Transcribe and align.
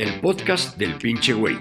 el 0.00 0.18
podcast 0.18 0.78
del 0.78 0.94
pinche 0.94 1.34
güey. 1.34 1.58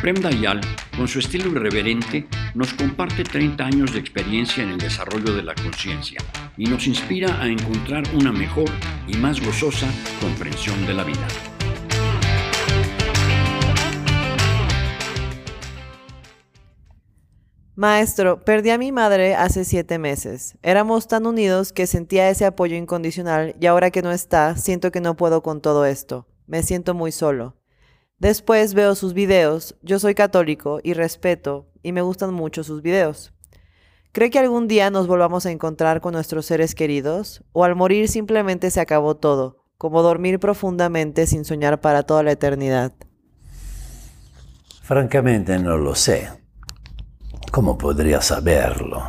Prem 0.00 0.16
Dayal, 0.16 0.60
con 0.96 1.06
su 1.06 1.20
estilo 1.20 1.48
irreverente, 1.52 2.26
nos 2.56 2.74
comparte 2.74 3.22
30 3.22 3.64
años 3.64 3.92
de 3.92 4.00
experiencia 4.00 4.64
en 4.64 4.70
el 4.70 4.78
desarrollo 4.78 5.32
de 5.36 5.44
la 5.44 5.54
conciencia 5.54 6.18
y 6.56 6.64
nos 6.64 6.88
inspira 6.88 7.40
a 7.40 7.46
encontrar 7.46 8.02
una 8.14 8.32
mejor 8.32 8.68
y 9.06 9.16
más 9.16 9.40
gozosa 9.40 9.86
comprensión 10.20 10.84
de 10.88 10.94
la 10.94 11.04
vida. 11.04 11.28
Maestro, 17.76 18.40
perdí 18.40 18.70
a 18.70 18.78
mi 18.78 18.90
madre 18.90 19.36
hace 19.36 19.64
siete 19.64 20.00
meses. 20.00 20.58
Éramos 20.62 21.06
tan 21.06 21.28
unidos 21.28 21.72
que 21.72 21.86
sentía 21.86 22.28
ese 22.28 22.44
apoyo 22.44 22.74
incondicional 22.74 23.54
y 23.60 23.66
ahora 23.66 23.92
que 23.92 24.02
no 24.02 24.10
está, 24.10 24.56
siento 24.56 24.90
que 24.90 25.00
no 25.00 25.16
puedo 25.16 25.42
con 25.42 25.60
todo 25.60 25.86
esto. 25.86 26.26
Me 26.50 26.64
siento 26.64 26.94
muy 26.94 27.12
solo. 27.12 27.54
Después 28.18 28.74
veo 28.74 28.96
sus 28.96 29.14
videos. 29.14 29.76
Yo 29.82 30.00
soy 30.00 30.16
católico 30.16 30.80
y 30.82 30.94
respeto 30.94 31.70
y 31.80 31.92
me 31.92 32.02
gustan 32.02 32.34
mucho 32.34 32.64
sus 32.64 32.82
videos. 32.82 33.32
¿Cree 34.10 34.30
que 34.30 34.40
algún 34.40 34.66
día 34.66 34.90
nos 34.90 35.06
volvamos 35.06 35.46
a 35.46 35.52
encontrar 35.52 36.00
con 36.00 36.12
nuestros 36.12 36.46
seres 36.46 36.74
queridos? 36.74 37.44
¿O 37.52 37.62
al 37.62 37.76
morir 37.76 38.08
simplemente 38.08 38.72
se 38.72 38.80
acabó 38.80 39.16
todo, 39.16 39.62
como 39.78 40.02
dormir 40.02 40.40
profundamente 40.40 41.28
sin 41.28 41.44
soñar 41.44 41.80
para 41.80 42.02
toda 42.02 42.24
la 42.24 42.32
eternidad? 42.32 42.94
Francamente 44.82 45.56
no 45.60 45.76
lo 45.76 45.94
sé. 45.94 46.30
¿Cómo 47.52 47.78
podría 47.78 48.20
saberlo? 48.22 49.08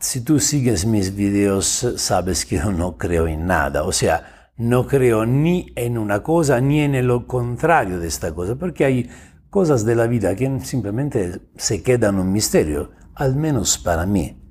Si 0.00 0.22
tú 0.22 0.40
sigues 0.40 0.86
mis 0.86 1.14
videos, 1.14 1.94
sabes 1.98 2.46
que 2.46 2.56
yo 2.56 2.72
no 2.72 2.96
creo 2.96 3.28
en 3.28 3.46
nada. 3.46 3.82
O 3.82 3.92
sea, 3.92 4.41
no 4.56 4.86
creo 4.86 5.26
ni 5.26 5.72
en 5.76 5.98
una 5.98 6.22
cosa 6.22 6.60
ni 6.60 6.80
en 6.80 7.06
lo 7.06 7.26
contrario 7.26 7.98
de 7.98 8.08
esta 8.08 8.34
cosa, 8.34 8.56
porque 8.56 8.84
hay 8.84 9.10
cosas 9.50 9.84
de 9.84 9.94
la 9.94 10.06
vida 10.06 10.34
que 10.34 10.60
simplemente 10.60 11.40
se 11.56 11.82
quedan 11.82 12.18
un 12.18 12.32
misterio, 12.32 12.92
al 13.14 13.36
menos 13.36 13.78
para 13.78 14.06
mí. 14.06 14.42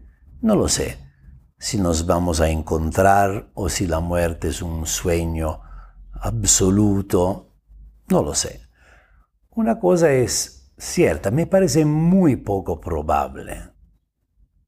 No 0.41 0.55
lo 0.55 0.67
sé 0.67 0.97
si 1.57 1.77
nos 1.77 2.07
vamos 2.07 2.41
a 2.41 2.49
encontrar 2.49 3.51
o 3.53 3.69
si 3.69 3.85
la 3.85 3.99
muerte 3.99 4.47
es 4.47 4.61
un 4.61 4.87
sueño 4.87 5.61
absoluto. 6.13 7.55
No 8.09 8.23
lo 8.23 8.33
sé. 8.33 8.61
Una 9.51 9.79
cosa 9.79 10.11
es 10.11 10.73
cierta, 10.77 11.29
me 11.29 11.45
parece 11.45 11.85
muy 11.85 12.35
poco 12.35 12.81
probable. 12.81 13.70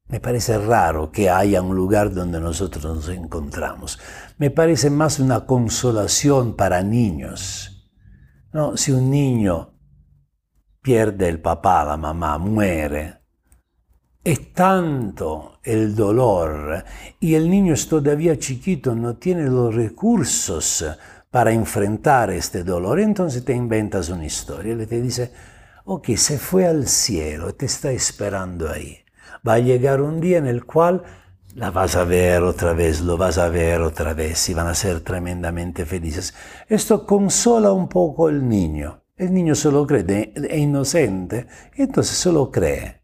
Me 0.08 0.20
parece 0.20 0.58
raro 0.58 1.10
que 1.10 1.30
haya 1.30 1.62
un 1.62 1.74
lugar 1.74 2.12
donde 2.12 2.38
nosotros 2.38 2.84
nos 2.84 3.08
encontramos. 3.08 3.98
Me 4.38 4.50
parece 4.50 4.90
más 4.90 5.18
una 5.18 5.46
consolación 5.46 6.54
para 6.56 6.82
niños. 6.82 7.90
¿no? 8.52 8.76
Si 8.76 8.92
un 8.92 9.10
niño 9.10 9.74
pierde 10.82 11.28
el 11.28 11.40
papá, 11.40 11.84
la 11.84 11.96
mamá, 11.96 12.38
muere, 12.38 13.24
es 14.22 14.52
tanto 14.52 15.58
el 15.62 15.94
dolor 15.94 16.84
y 17.20 17.34
el 17.34 17.50
niño 17.50 17.74
es 17.74 17.88
todavía 17.88 18.38
chiquito, 18.38 18.94
no 18.94 19.16
tiene 19.16 19.44
los 19.44 19.74
recursos 19.74 20.84
para 21.30 21.52
enfrentar 21.52 22.30
este 22.30 22.62
dolor, 22.62 23.00
entonces 23.00 23.44
te 23.44 23.54
inventas 23.54 24.08
una 24.08 24.24
historia 24.24 24.74
y 24.74 24.86
te 24.86 25.02
dice, 25.02 25.32
ok, 25.84 26.10
se 26.16 26.38
fue 26.38 26.66
al 26.66 26.86
cielo, 26.86 27.54
te 27.54 27.66
está 27.66 27.90
esperando 27.90 28.70
ahí. 28.70 29.03
Va 29.46 29.54
a 29.54 29.58
llegar 29.58 30.00
un 30.00 30.20
día 30.20 30.38
en 30.38 30.46
el 30.46 30.64
cual 30.64 31.02
la 31.54 31.70
vas 31.70 31.96
a 31.96 32.04
ver 32.04 32.42
otra 32.42 32.72
vez, 32.72 33.00
lo 33.00 33.16
vas 33.16 33.38
a 33.38 33.48
ver 33.48 33.80
otra 33.80 34.14
vez 34.14 34.48
y 34.48 34.54
van 34.54 34.66
a 34.66 34.74
ser 34.74 35.00
tremendamente 35.00 35.84
felices. 35.84 36.34
Esto 36.68 37.06
consola 37.06 37.72
un 37.72 37.88
poco 37.88 38.28
al 38.28 38.48
niño. 38.48 39.02
El 39.16 39.32
niño 39.32 39.54
solo 39.54 39.86
cree, 39.86 40.32
es 40.34 40.58
inocente, 40.58 41.46
entonces 41.76 42.16
solo 42.16 42.50
cree. 42.50 43.02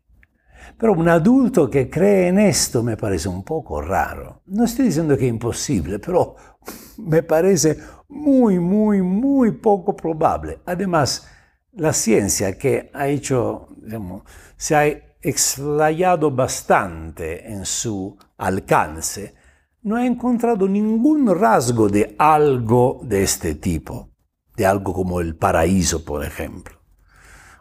Pero 0.76 0.94
un 0.94 1.08
adulto 1.08 1.70
que 1.70 1.88
cree 1.88 2.28
en 2.28 2.38
esto 2.38 2.82
me 2.82 2.96
parece 2.96 3.28
un 3.28 3.44
poco 3.44 3.80
raro. 3.80 4.42
No 4.46 4.64
estoy 4.64 4.86
diciendo 4.86 5.16
que 5.16 5.26
es 5.26 5.30
imposible, 5.30 5.98
pero 5.98 6.34
me 6.98 7.22
parece 7.22 7.78
muy, 8.08 8.58
muy, 8.58 9.02
muy 9.02 9.52
poco 9.52 9.94
probable. 9.94 10.60
Además, 10.66 11.28
la 11.72 11.92
ciencia 11.92 12.58
que 12.58 12.90
ha 12.92 13.06
hecho, 13.06 13.68
digamos, 13.76 14.22
se 14.56 14.74
ha 14.74 15.09
explayado 15.22 16.31
bastante 16.31 17.50
en 17.50 17.64
su 17.66 18.16
alcance, 18.38 19.34
no 19.82 19.97
ha 19.97 20.06
encontrado 20.06 20.69
ningún 20.69 21.34
rasgo 21.38 21.88
de 21.88 22.14
algo 22.19 23.00
de 23.03 23.22
este 23.22 23.54
tipo, 23.54 24.10
de 24.56 24.66
algo 24.66 24.92
como 24.92 25.20
el 25.20 25.36
paraíso, 25.36 26.04
por 26.04 26.25
ejemplo, 26.25 26.78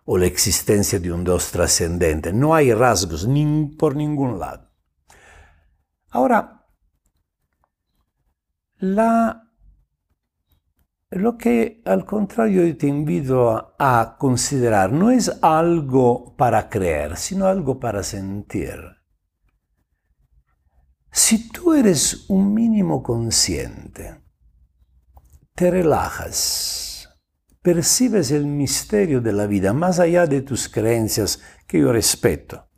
o 0.06 0.18
la 0.18 0.26
existencia 0.26 1.00
de 1.00 1.12
un 1.12 1.24
Dios 1.24 1.52
trascendente. 1.52 2.34
No 2.34 2.56
hay 2.56 2.74
rasgos 2.74 3.28
ni 3.28 3.68
por 3.78 3.96
ningún 3.96 4.40
lado. 4.40 4.70
Ahora, 6.10 6.66
la 8.78 9.49
lo 11.12 11.38
que 11.38 11.82
al 11.86 12.06
contrario 12.06 12.78
te 12.78 12.88
invito 12.88 13.76
a, 13.80 14.16
considerar 14.20 14.92
no 14.92 15.10
es 15.10 15.40
algo 15.42 16.36
para 16.36 16.70
creer, 16.70 17.18
sino 17.18 17.48
algo 17.48 17.80
para 17.80 18.04
sentir. 18.04 18.80
Si 21.12 21.50
tú 21.50 21.74
eres 21.74 22.30
un 22.30 22.54
mínimo 22.54 23.02
consciente, 23.02 24.22
te 25.56 25.72
relajas, 25.72 27.10
percibes 27.62 28.30
el 28.30 28.46
misterio 28.46 29.20
de 29.20 29.34
la 29.34 29.48
vida 29.48 29.74
más 29.74 30.00
allá 30.00 30.28
de 30.28 30.44
tus 30.44 30.70
creencias 30.70 31.42
que 31.66 31.80
yo 31.80 31.92
respeto, 31.92 32.70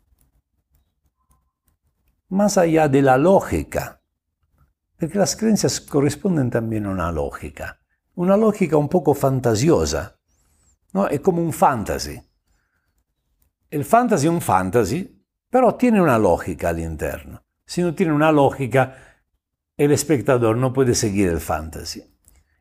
más 2.30 2.58
allá 2.58 2.88
de 2.88 3.02
la 3.02 3.18
lógica, 3.18 4.02
porque 4.98 5.20
las 5.20 5.36
creencias 5.36 5.82
corresponden 5.82 6.50
también 6.50 6.86
a 6.86 6.92
una 6.92 7.12
lógica 7.12 7.81
una 8.22 8.38
lógica 8.38 8.78
un 8.78 8.90
poco 8.90 9.14
fantasiosa, 9.14 10.20
¿no? 10.94 11.08
Es 11.08 11.20
como 11.22 11.42
un 11.42 11.54
fantasy. 11.54 12.22
El 13.70 13.86
fantasy 13.86 14.28
es 14.28 14.34
un 14.34 14.42
fantasy, 14.42 15.26
pero 15.50 15.76
tiene 15.76 16.02
una 16.02 16.18
lógica 16.18 16.70
all'interno. 16.70 17.44
Si 17.66 17.82
no 17.82 17.96
tiene 17.96 18.14
una 18.14 18.32
lógica, 18.32 18.96
el 19.78 19.92
espectador 19.92 20.58
no 20.58 20.74
puede 20.74 20.94
seguir 20.94 21.30
el 21.30 21.40
fantasy. 21.40 22.04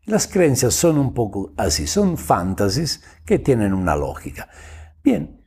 Las 0.04 0.26
creencias 0.26 0.74
son 0.74 0.98
un 0.98 1.12
poco 1.12 1.52
así, 1.56 1.86
son 1.86 2.16
fantasies 2.16 3.02
que 3.24 3.38
tienen 3.38 3.74
una 3.74 3.94
lógica. 3.94 4.48
Bien, 5.04 5.46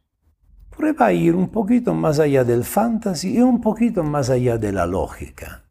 prueba 0.69 1.07
a 1.07 1.13
ir 1.13 1.35
un 1.35 1.49
poquito 1.49 1.93
más 1.93 2.19
allá 2.19 2.43
del 2.43 2.63
fantasy 2.63 3.37
y 3.37 3.41
un 3.41 3.61
poquito 3.61 4.03
más 4.03 4.29
allá 4.29 4.57
de 4.57 4.71
la 4.71 4.85
lógica. 4.85 5.65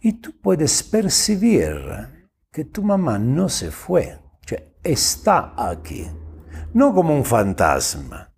Y 0.00 0.14
tú 0.14 0.32
puedes 0.40 0.82
percibir 0.82 2.17
que 2.52 2.64
tu 2.64 2.82
mamá 2.82 3.18
no 3.18 3.48
se 3.48 3.70
fue, 3.70 4.18
está 4.82 5.54
aquí, 5.56 6.10
no 6.74 6.94
como 6.94 7.14
un 7.14 7.24
fantasma. 7.24 8.32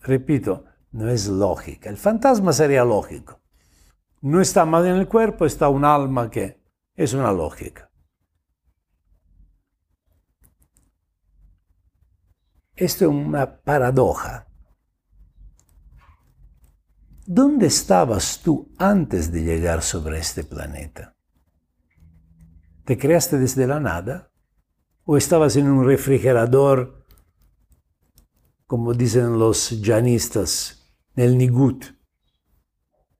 Repito, 0.00 0.64
no 0.92 1.08
es 1.08 1.26
lógica. 1.26 1.90
El 1.90 1.96
fantasma 1.96 2.52
sería 2.52 2.84
lógico. 2.84 3.40
No 4.22 4.40
está 4.40 4.64
más 4.64 4.84
en 4.84 4.96
el 4.96 5.08
cuerpo, 5.08 5.46
está 5.46 5.68
un 5.68 5.84
alma 5.84 6.30
que 6.30 6.60
es 6.94 7.12
una 7.14 7.32
lógica. 7.32 7.90
Esto 12.76 13.04
es 13.04 13.10
una 13.10 13.60
paradoja. 13.60 14.46
¿Dónde 17.26 17.66
estabas 17.66 18.40
tú 18.42 18.72
antes 18.78 19.30
de 19.30 19.42
llegar 19.42 19.82
sobre 19.82 20.18
este 20.18 20.44
planeta? 20.44 21.14
¿Te 22.90 22.98
creaste 22.98 23.38
desde 23.38 23.68
la 23.68 23.78
nada? 23.78 24.32
¿O 25.04 25.16
estabas 25.16 25.54
en 25.54 25.70
un 25.70 25.86
refrigerador, 25.86 27.06
como 28.66 28.94
dicen 28.94 29.38
los 29.38 29.80
llanistas, 29.80 30.92
el 31.14 31.38
Nigut? 31.38 31.84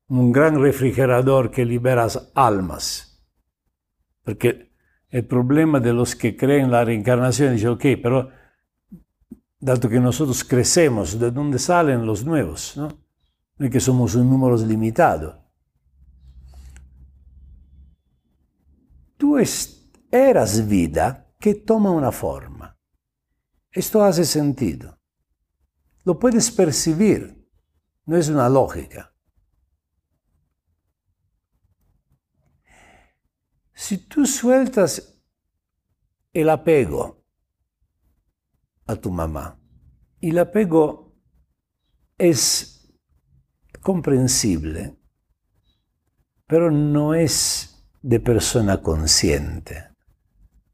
Un 0.08 0.32
gran 0.32 0.61
refrigerador 0.61 1.52
que 1.52 1.64
liberas 1.64 2.32
almas. 2.34 3.25
Porque 4.25 4.72
el 5.08 5.25
problema 5.26 5.78
de 5.78 5.93
los 5.93 6.17
que 6.17 6.37
creen 6.37 6.72
la 6.72 6.84
reencarnación 6.84 7.55
es, 7.55 7.64
ok, 7.64 7.84
pero 8.02 8.28
dado 9.61 9.88
que 9.88 10.00
nosotros 10.00 10.43
crecemos, 10.43 11.17
¿de 11.17 11.31
dónde 11.31 11.61
salen 11.61 12.05
los 12.05 12.25
nuevos? 12.25 12.76
¿no? 12.76 12.88
que 13.70 13.78
somos 13.78 14.17
un 14.17 14.28
número 14.28 14.56
limitado. 14.56 15.49
Tú 19.20 19.37
eras 20.11 20.67
vida 20.67 21.31
que 21.38 21.55
toma 21.55 21.90
una 21.90 22.11
forma. 22.11 22.78
Esto 23.70 24.02
hace 24.02 24.25
sentido. 24.25 24.99
Lo 26.05 26.19
puedes 26.19 26.50
percibir, 26.50 27.46
no 28.06 28.17
es 28.17 28.31
una 28.31 28.49
lógica. 28.49 29.14
Si 33.75 33.99
tú 34.08 34.25
sueltas 34.25 35.22
el 36.32 36.49
apego 36.49 37.22
a 38.87 38.96
tu 38.96 39.11
mamá, 39.11 39.61
y 40.19 40.31
el 40.31 40.38
apego 40.38 41.14
es 42.17 42.90
comprensible, 43.82 44.99
pero 46.46 46.70
no 46.70 47.14
es 47.14 47.69
de 48.02 48.20
persona 48.20 48.81
consciente. 48.82 49.88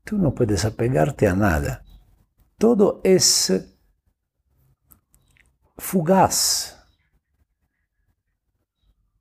Tú 0.05 0.19
no 0.19 0.35
puedes 0.35 0.65
apegarte 0.65 1.27
a 1.27 1.35
nada. 1.35 1.83
Todo 2.59 3.01
es 3.03 3.53
fugaz. 5.77 6.73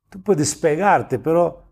Tú 0.10 0.22
puedes 0.22 0.56
pegarte, 0.56 1.20
pero 1.20 1.66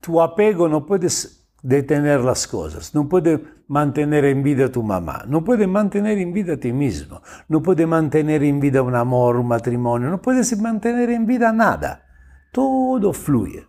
tu 0.00 0.20
apego 0.20 0.68
no 0.68 0.84
puedes 0.84 1.48
detener 1.62 2.20
las 2.20 2.46
cosas, 2.46 2.94
no 2.94 3.08
puede 3.08 3.42
mantener 3.66 4.24
en 4.26 4.42
vida 4.42 4.66
a 4.66 4.72
tu 4.72 4.82
mamá, 4.82 5.24
no 5.26 5.42
puede 5.42 5.66
mantener 5.66 6.18
en 6.18 6.32
vida 6.32 6.54
a 6.54 6.56
ti 6.58 6.72
mismo, 6.72 7.22
no 7.48 7.62
puede 7.62 7.86
mantener 7.86 8.44
en 8.44 8.60
vida 8.60 8.82
un 8.82 8.94
amor, 8.94 9.36
un 9.36 9.48
matrimonio, 9.48 10.10
no 10.10 10.20
puedes 10.22 10.56
mantener 10.60 11.10
en 11.10 11.26
vida 11.26 11.52
nada. 11.52 12.04
Todo 12.52 13.12
fluye. 13.12 13.66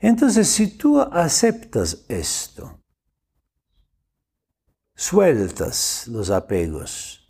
Entonces, 0.00 0.48
si 0.48 0.78
tú 0.78 1.00
aceptas 1.00 2.04
esto, 2.08 2.82
sueltas 4.94 6.08
los 6.08 6.30
apegos, 6.30 7.20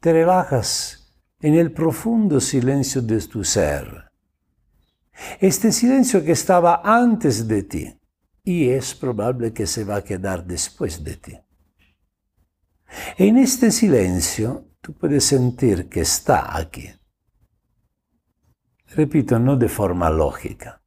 te 0.00 0.12
relajas 0.12 1.14
en 1.40 1.54
el 1.54 1.72
profundo 1.72 2.40
silencio 2.40 3.00
de 3.00 3.20
tu 3.20 3.44
ser, 3.44 4.10
este 5.38 5.70
silencio 5.70 6.24
que 6.24 6.32
estaba 6.32 6.80
antes 6.84 7.46
de 7.46 7.62
ti 7.62 8.00
y 8.42 8.70
es 8.70 8.94
probable 8.94 9.52
que 9.52 9.66
se 9.66 9.84
va 9.84 9.96
a 9.96 10.04
quedar 10.04 10.44
después 10.44 11.04
de 11.04 11.16
ti. 11.16 11.38
En 13.16 13.36
este 13.38 13.70
silencio 13.70 14.70
tú 14.80 14.94
puedes 14.94 15.24
sentir 15.24 15.88
que 15.88 16.00
está 16.00 16.56
aquí. 16.56 16.90
Repito, 18.88 19.38
no 19.38 19.56
de 19.56 19.68
forma 19.68 20.10
lógica. 20.10 20.79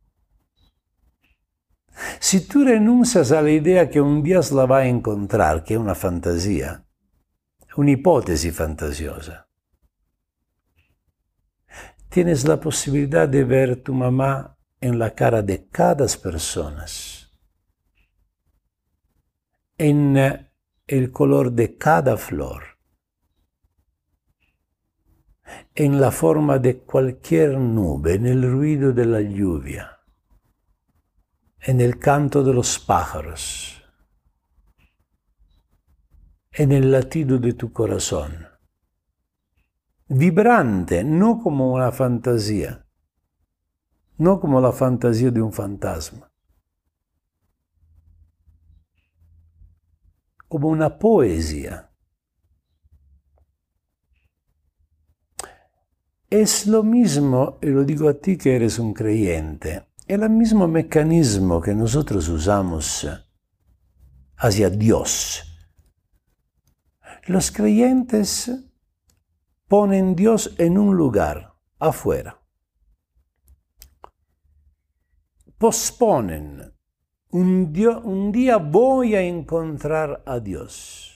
Si 2.20 2.48
tú 2.48 2.64
renuncias 2.64 3.32
a 3.32 3.42
la 3.42 3.52
idea 3.52 3.90
que 3.90 4.02
un 4.02 4.24
Dios 4.24 4.52
la 4.52 4.66
va 4.66 4.80
a 4.80 4.88
encontrar, 4.88 5.64
que 5.64 5.76
es 5.76 5.80
una 5.80 5.96
fantasía, 5.96 6.86
una 7.76 7.92
hipótesis 7.92 8.56
fantasiosa, 8.56 9.48
tienes 12.10 12.46
la 12.46 12.60
posibilidad 12.60 13.28
de 13.28 13.44
ver 13.44 13.84
tu 13.84 13.94
mamá 13.94 14.58
en 14.80 15.00
la 15.00 15.16
cara 15.16 15.42
de 15.42 15.68
cada 15.70 16.06
persona, 16.22 16.86
en 19.78 20.50
el 20.88 21.12
color 21.12 21.52
de 21.52 21.78
cada 21.78 22.18
flor, 22.18 22.64
en 25.74 26.00
la 26.00 26.12
forma 26.12 26.60
de 26.60 26.80
cualquier 26.80 27.58
nube, 27.58 28.16
en 28.16 28.28
el 28.28 28.52
ruido 28.52 28.94
de 28.94 29.06
la 29.06 29.22
lluvia, 29.22 30.03
en 31.66 31.82
el 31.82 31.98
canto 31.98 32.44
de 32.44 32.54
los 32.54 32.80
pájaros, 32.80 33.82
en 36.52 36.72
el 36.72 36.92
latido 36.92 37.40
de 37.40 37.54
tu 37.54 37.72
corazón 37.72 38.54
vibrante, 40.08 41.04
no 41.04 41.40
como 41.42 41.74
una 41.74 41.92
fantasía, 41.92 42.86
no 44.18 44.40
como 44.40 44.62
la 44.62 44.72
fantasía 44.72 45.32
de 45.32 45.42
un 45.42 45.52
fantasma, 45.52 46.32
como 50.48 50.68
una 50.68 50.98
poesía. 51.00 51.90
Es 56.30 56.66
lo 56.66 56.84
mismo, 56.84 57.60
y 57.62 57.68
lo 57.68 57.84
digo 57.84 58.10
a 58.10 58.16
ti 58.16 58.38
que 58.38 58.56
eres 58.56 58.80
un 58.80 58.94
creyente, 58.94 59.88
el 60.08 60.30
mismo 60.30 60.68
mecanismo 60.68 61.62
que 61.62 61.74
nosotros 61.74 62.28
usamos 62.28 63.08
hacia 64.38 64.70
Dios. 64.70 65.44
Los 67.26 67.52
creyentes 67.52 68.52
ponen 69.68 70.16
Dios 70.16 70.54
en 70.58 70.78
un 70.78 70.96
lugar 70.96 71.54
afuera. 71.80 72.40
Posponen. 75.58 76.74
Un, 77.30 77.74
un 78.04 78.32
día 78.32 78.58
voy 78.58 79.16
a 79.16 79.22
encontrar 79.22 80.22
a 80.26 80.40
Dios. 80.40 81.10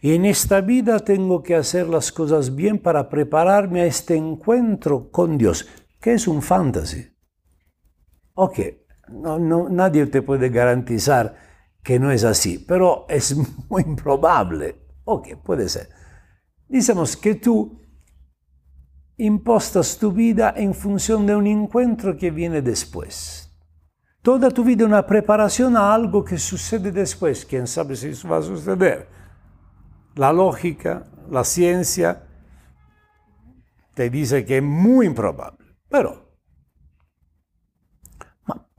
Y 0.00 0.14
en 0.14 0.24
esta 0.24 0.62
vida 0.62 0.98
tengo 1.00 1.42
que 1.42 1.54
hacer 1.54 1.86
las 1.86 2.10
cosas 2.10 2.54
bien 2.54 2.78
para 2.78 3.08
prepararme 3.10 3.82
a 3.82 3.86
este 3.86 4.16
encuentro 4.16 5.10
con 5.10 5.36
Dios, 5.36 5.68
que 6.00 6.14
es 6.14 6.26
un 6.26 6.40
fantasy. 6.40 7.15
Ok, 8.38 8.58
no, 9.08 9.38
no, 9.38 9.68
nadie 9.70 10.06
te 10.06 10.20
puede 10.20 10.50
garantizar 10.50 11.36
que 11.82 11.98
no 11.98 12.10
es 12.10 12.22
así, 12.22 12.58
pero 12.58 13.06
es 13.08 13.34
muy 13.70 13.82
improbable. 13.82 14.76
Ok, 15.04 15.36
puede 15.42 15.68
ser. 15.68 15.88
Dicemos 16.68 17.16
que 17.16 17.36
tú 17.36 17.80
impostas 19.16 19.96
tu 19.96 20.12
vida 20.12 20.52
en 20.54 20.74
función 20.74 21.26
de 21.26 21.34
un 21.34 21.46
encuentro 21.46 22.16
que 22.18 22.30
viene 22.30 22.60
después. 22.60 23.50
Toda 24.20 24.50
tu 24.50 24.64
vida 24.64 24.84
una 24.84 25.06
preparación 25.06 25.76
a 25.76 25.94
algo 25.94 26.22
que 26.22 26.36
sucede 26.36 26.92
después. 26.92 27.46
¿Quién 27.46 27.66
sabe 27.66 27.96
si 27.96 28.08
eso 28.08 28.28
va 28.28 28.38
a 28.38 28.42
suceder? 28.42 29.08
La 30.14 30.30
lógica, 30.32 31.06
la 31.30 31.42
ciencia 31.44 32.26
te 33.94 34.10
dice 34.10 34.44
que 34.44 34.58
es 34.58 34.62
muy 34.62 35.06
improbable. 35.06 35.64
Pero, 35.88 36.25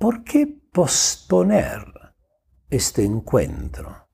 ¿por 0.08 0.24
qué 0.24 0.48
posponer 0.72 1.84
este 2.70 3.04
encuentro? 3.04 4.08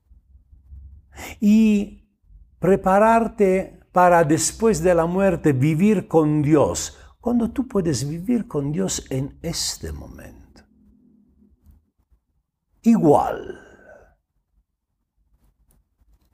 Y 1.38 2.10
prepararte 2.58 3.78
para 3.92 4.24
después 4.24 4.82
de 4.82 4.92
la 4.92 5.06
muerte 5.06 5.52
vivir 5.52 6.08
con 6.08 6.42
Dios, 6.42 6.98
cuando 7.20 7.52
tú 7.52 7.68
puedes 7.68 8.08
vivir 8.08 8.48
con 8.48 8.72
Dios 8.72 9.06
en 9.08 9.38
este 9.40 9.92
momento. 9.92 10.64
Igual, 12.82 13.60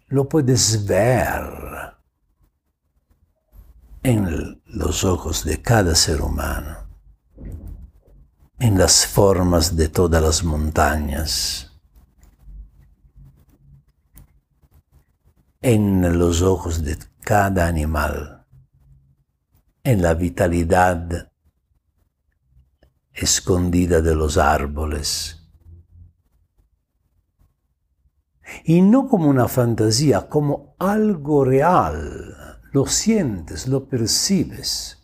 lo 0.07 0.27
puedes 0.27 0.87
ver 0.87 1.43
en 4.03 4.63
los 4.65 5.05
ojos 5.05 5.45
de 5.45 5.61
cada 5.61 5.95
ser 5.95 6.23
humano, 6.23 6.90
en 8.61 8.79
las 8.79 9.07
formas 9.07 9.75
de 9.75 9.89
todas 9.89 10.23
las 10.23 10.45
montañas 10.45 11.71
en 15.63 16.19
los 16.19 16.41
ojos 16.43 16.85
de 16.85 16.97
cada 17.21 17.67
animal, 17.67 18.47
en 19.85 20.03
la 20.03 20.15
vitalidad 20.15 21.31
escondida 23.13 24.01
de 24.01 24.15
los 24.15 24.39
árboles. 24.39 25.37
Y 28.65 28.81
no 28.81 29.09
como 29.09 29.29
una 29.29 29.49
fantasía, 29.49 30.29
como 30.29 30.75
algo 30.79 31.45
real. 31.45 32.59
Lo 32.73 32.87
sientes, 32.87 33.69
lo 33.69 33.89
percibes. 33.89 35.00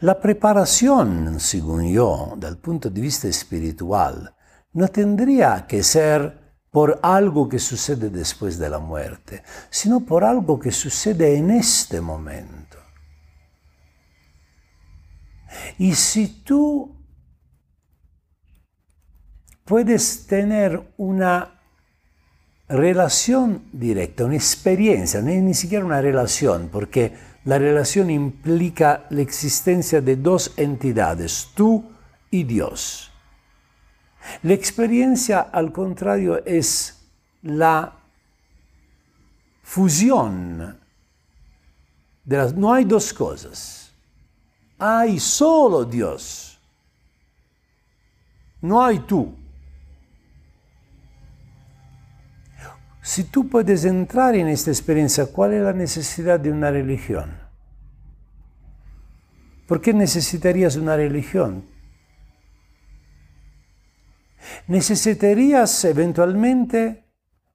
La 0.00 0.20
preparación, 0.20 1.38
según 1.40 1.92
yo, 1.92 2.34
dal 2.36 2.58
punto 2.58 2.90
de 2.90 3.00
vista 3.00 3.28
espiritual, 3.28 4.34
no 4.72 4.88
tendría 4.88 5.66
que 5.66 5.82
ser 5.82 6.38
por 6.70 7.00
algo 7.02 7.48
que 7.48 7.58
sucede 7.58 8.10
después 8.10 8.58
de 8.58 8.68
la 8.68 8.78
muerte, 8.78 9.42
sino 9.70 10.00
por 10.00 10.24
algo 10.24 10.58
que 10.58 10.70
sucede 10.70 11.36
en 11.36 11.50
este 11.50 12.00
momento. 12.00 12.78
Y 15.78 15.94
si 15.94 16.42
tú 16.44 16.96
puedes 19.64 20.26
tener 20.26 20.94
una 20.96 21.60
relación 22.68 23.64
directa, 23.72 24.24
una 24.24 24.36
experiencia, 24.36 25.20
no 25.20 25.30
ni 25.30 25.54
siquiera 25.54 25.84
una 25.84 26.00
relación, 26.00 26.68
porque 26.70 27.12
la 27.44 27.58
relación 27.58 28.10
implica 28.10 29.06
la 29.10 29.22
existencia 29.22 30.00
de 30.00 30.16
dos 30.16 30.52
entidades, 30.56 31.48
tú 31.54 31.90
y 32.30 32.44
Dios. 32.44 33.10
La 34.42 34.52
experiencia, 34.52 35.40
al 35.40 35.72
contrario, 35.72 36.44
es 36.44 37.00
la 37.42 37.96
fusión 39.62 40.78
de 42.24 42.36
las... 42.36 42.54
No 42.54 42.72
hay 42.74 42.84
dos 42.84 43.12
cosas. 43.12 43.92
hay 44.78 45.18
solo 45.18 45.84
Dios. 45.84 46.58
No 48.60 48.84
hay 48.84 48.98
tú. 49.00 49.39
Si 53.10 53.24
tú 53.24 53.48
puedes 53.48 53.84
entrar 53.84 54.36
en 54.36 54.46
esta 54.46 54.70
experiencia, 54.70 55.26
¿cuál 55.26 55.54
es 55.54 55.62
la 55.64 55.72
necesidad 55.72 56.38
de 56.38 56.52
una 56.52 56.70
religión? 56.70 57.36
¿Por 59.66 59.80
qué 59.80 59.92
necesitarías 59.92 60.76
una 60.76 60.94
religión? 60.94 61.64
Necesitarías 64.68 65.84
eventualmente 65.86 67.04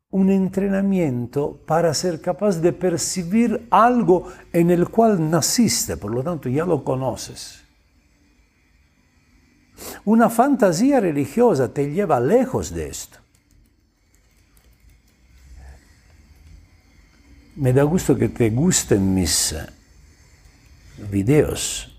un 0.10 0.30
entrenamiento 0.30 1.58
para 1.66 1.94
ser 1.94 2.20
capaz 2.20 2.60
de 2.60 2.74
percibir 2.74 3.66
algo 3.72 4.28
en 4.52 4.72
el 4.72 4.90
cual 4.90 5.30
naciste, 5.30 5.96
por 5.96 6.12
lo 6.12 6.22
tanto 6.22 6.50
ya 6.50 6.66
lo 6.66 6.84
conoces. 6.84 7.64
Una 10.04 10.30
fantasía 10.30 11.00
religiosa 11.00 11.74
te 11.74 11.94
lleva 11.94 12.20
lejos 12.20 12.74
de 12.74 12.90
esto. 12.90 13.25
Me 17.56 17.72
da 17.72 17.84
gusto 17.84 18.18
que 18.18 18.28
te 18.28 18.50
gusten 18.50 19.14
mis 19.14 19.56
videos 21.10 21.92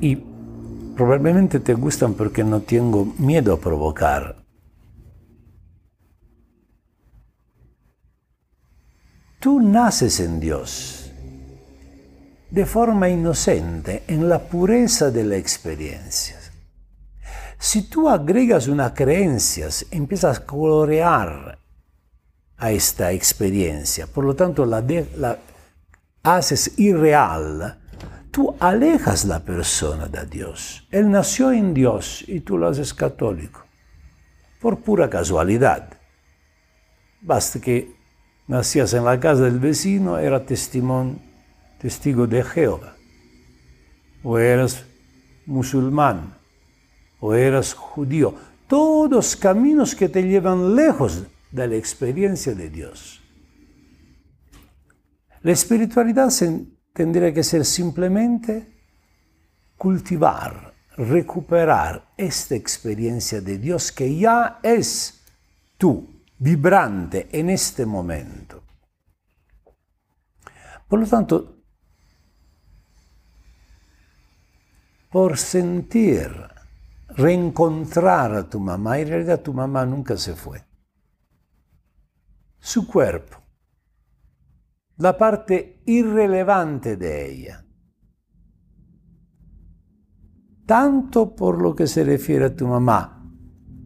y 0.00 0.16
probablemente 0.96 1.60
te 1.60 1.74
gustan 1.74 2.14
porque 2.14 2.42
no 2.42 2.62
tengo 2.62 3.14
miedo 3.18 3.52
a 3.52 3.60
provocar. 3.60 4.44
Tú 9.38 9.60
naces 9.60 10.18
en 10.20 10.40
Dios 10.40 11.12
de 12.50 12.66
forma 12.66 13.08
inocente, 13.08 14.02
en 14.08 14.28
la 14.28 14.40
pureza 14.40 15.10
de 15.10 15.24
la 15.24 15.36
experiencia. 15.36 16.36
Si 17.58 17.88
tú 17.88 18.08
agregas 18.08 18.66
una 18.66 18.92
creencia, 18.92 19.68
empiezas 19.90 20.38
a 20.38 20.46
colorear 20.46 21.58
a 22.58 22.70
esta 22.70 23.12
experiencia, 23.12 24.06
por 24.06 24.24
lo 24.24 24.34
tanto 24.34 24.64
la, 24.64 24.82
la 25.16 25.38
haces 26.22 26.78
irreal, 26.78 27.78
tú 28.30 28.54
alejas 28.58 29.24
la 29.24 29.40
persona 29.40 30.06
de 30.06 30.26
Dios. 30.26 30.86
Él 30.90 31.10
nació 31.10 31.52
en 31.52 31.74
Dios 31.74 32.24
y 32.26 32.40
tú 32.40 32.58
lo 32.58 32.68
haces 32.68 32.94
católico, 32.94 33.64
por 34.60 34.80
pura 34.80 35.08
casualidad. 35.10 35.88
Basta 37.20 37.60
que 37.60 37.94
nacías 38.46 38.94
en 38.94 39.04
la 39.04 39.20
casa 39.20 39.42
del 39.42 39.58
vecino, 39.58 40.18
era 40.18 40.44
testigo 40.44 42.26
de 42.26 42.42
Jehová, 42.42 42.94
o 44.22 44.38
eras 44.38 44.84
musulmán, 45.44 46.36
o 47.20 47.34
eras 47.34 47.74
judío. 47.74 48.34
Todos 48.66 49.36
caminos 49.36 49.94
que 49.94 50.08
te 50.08 50.22
llevan 50.22 50.74
lejos 50.74 51.22
de 51.50 51.68
la 51.68 51.76
experiencia 51.76 52.54
de 52.54 52.70
Dios. 52.70 53.22
La 55.42 55.52
espiritualidad 55.52 56.30
tendría 56.92 57.32
que 57.32 57.44
ser 57.44 57.64
simplemente 57.64 58.66
cultivar, 59.76 60.74
recuperar 60.96 62.12
esta 62.16 62.54
experiencia 62.54 63.40
de 63.40 63.58
Dios 63.58 63.92
que 63.92 64.16
ya 64.16 64.58
es 64.62 65.22
tú, 65.76 66.22
vibrante 66.38 67.28
en 67.32 67.50
este 67.50 67.86
momento. 67.86 68.62
Por 70.88 71.00
lo 71.00 71.06
tanto, 71.06 71.56
por 75.10 75.38
sentir, 75.38 76.30
reencontrar 77.08 78.34
a 78.34 78.48
tu 78.48 78.60
mamá, 78.60 78.98
en 78.98 79.08
realidad 79.08 79.40
tu 79.40 79.52
mamá 79.52 79.86
nunca 79.86 80.16
se 80.16 80.34
fue. 80.34 80.64
Su 82.58 82.86
cuerpo 82.86 83.46
la 84.98 85.16
parte 85.16 85.82
irrelevante 85.86 86.96
de 86.96 87.30
ella. 87.30 87.64
Tanto 90.64 91.34
por 91.34 91.60
lo 91.60 91.74
que 91.74 91.86
se 91.86 92.02
refiere 92.02 92.46
a 92.46 92.56
tu 92.56 92.66
mamá 92.66 93.12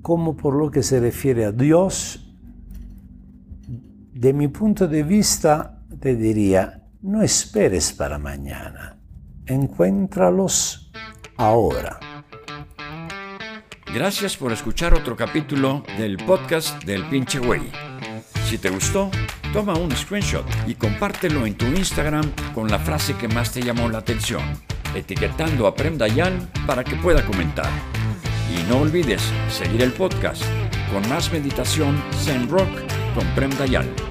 como 0.02 0.36
por 0.36 0.54
lo 0.54 0.70
que 0.70 0.82
se 0.82 0.98
refiere 0.98 1.44
a 1.44 1.52
Dios, 1.52 2.26
de 3.66 4.32
mi 4.32 4.48
punto 4.48 4.88
de 4.88 5.02
vista 5.02 5.84
te 6.00 6.16
diría, 6.16 6.88
no 7.02 7.22
esperes 7.22 7.92
para 7.92 8.18
mañana, 8.18 8.98
encuéntralos 9.44 10.90
ahora. 11.36 12.00
Gracias 13.92 14.36
por 14.36 14.52
escuchar 14.52 14.94
otro 14.94 15.16
capítulo 15.16 15.82
del 15.98 16.16
podcast 16.16 16.82
del 16.84 17.04
pinche 17.10 17.40
güey. 17.40 17.89
Si 18.50 18.58
te 18.58 18.68
gustó, 18.68 19.12
toma 19.52 19.74
un 19.74 19.94
screenshot 19.94 20.44
y 20.66 20.74
compártelo 20.74 21.46
en 21.46 21.54
tu 21.54 21.66
Instagram 21.66 22.28
con 22.52 22.68
la 22.68 22.80
frase 22.80 23.14
que 23.14 23.28
más 23.28 23.52
te 23.52 23.62
llamó 23.62 23.88
la 23.88 23.98
atención, 23.98 24.42
etiquetando 24.92 25.68
a 25.68 25.76
Prem 25.76 25.96
Dayan 25.96 26.50
para 26.66 26.82
que 26.82 26.96
pueda 26.96 27.24
comentar. 27.24 27.70
Y 28.52 28.68
no 28.68 28.78
olvides 28.78 29.22
seguir 29.48 29.82
el 29.82 29.92
podcast 29.92 30.42
con 30.92 31.08
más 31.08 31.30
meditación 31.30 32.02
Zen 32.24 32.48
Rock 32.48 32.70
con 33.14 33.24
Prem 33.36 33.56
Dayan. 33.56 34.09